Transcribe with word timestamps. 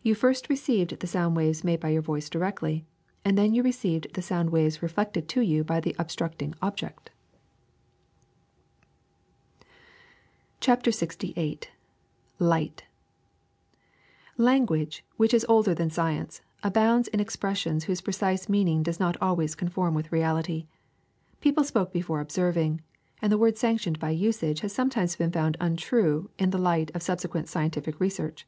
You 0.00 0.14
first 0.14 0.48
received 0.48 1.00
the 1.00 1.08
sound 1.08 1.34
waves 1.34 1.64
made 1.64 1.80
by 1.80 1.88
your 1.88 2.00
voice 2.00 2.30
directly, 2.30 2.86
and 3.24 3.36
then 3.36 3.52
you 3.52 3.64
re 3.64 3.72
ceived 3.72 4.12
the 4.12 4.22
sound 4.22 4.50
waves 4.50 4.80
reflected 4.80 5.28
to 5.30 5.40
you 5.40 5.64
by 5.64 5.80
the 5.80 5.92
ob 5.98 6.06
structing 6.06 6.54
object/' 6.62 7.08
CHAPTER 10.60 10.92
LXYin 10.92 11.66
LIGHT 12.38 12.84
LANGUAGE, 14.38 15.04
which 15.16 15.34
is 15.34 15.44
older 15.48 15.74
than 15.74 15.90
science, 15.90 16.42
abounds 16.62 17.08
in 17.08 17.18
expressions 17.18 17.84
whose 17.86 18.00
precise 18.00 18.48
meaning 18.48 18.84
does 18.84 19.00
not 19.00 19.16
always 19.20 19.56
conform 19.56 19.94
with 19.94 20.12
reality. 20.12 20.68
People 21.40 21.64
spoke 21.64 21.92
before 21.92 22.20
observing, 22.20 22.82
and 23.20 23.32
the 23.32 23.38
word 23.38 23.58
sanctioned 23.58 23.98
by 23.98 24.10
usage 24.10 24.60
has 24.60 24.72
sometimes 24.72 25.16
been 25.16 25.32
found 25.32 25.56
untrue 25.58 26.30
in 26.38 26.50
the 26.50 26.56
light 26.56 26.92
of 26.94 27.02
subse 27.02 27.26
quent 27.26 27.48
scientific 27.48 27.98
research. 27.98 28.46